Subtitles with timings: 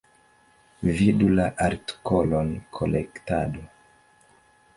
[1.01, 3.63] Vidu la artikolon Kolektado.